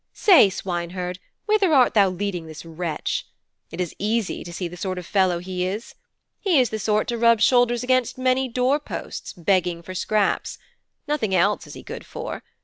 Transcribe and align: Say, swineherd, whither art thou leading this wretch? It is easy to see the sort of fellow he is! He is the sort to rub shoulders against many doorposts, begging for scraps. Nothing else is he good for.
Say, 0.13 0.49
swineherd, 0.49 1.19
whither 1.45 1.71
art 1.73 1.93
thou 1.93 2.09
leading 2.09 2.47
this 2.47 2.65
wretch? 2.65 3.27
It 3.69 3.79
is 3.79 3.93
easy 3.99 4.43
to 4.43 4.51
see 4.51 4.67
the 4.67 4.75
sort 4.75 4.97
of 4.97 5.05
fellow 5.05 5.37
he 5.37 5.63
is! 5.63 5.93
He 6.39 6.59
is 6.59 6.71
the 6.71 6.79
sort 6.79 7.07
to 7.09 7.19
rub 7.19 7.39
shoulders 7.39 7.83
against 7.83 8.17
many 8.17 8.47
doorposts, 8.47 9.31
begging 9.33 9.83
for 9.83 9.93
scraps. 9.93 10.57
Nothing 11.07 11.35
else 11.35 11.67
is 11.67 11.75
he 11.75 11.83
good 11.83 12.03
for. 12.03 12.41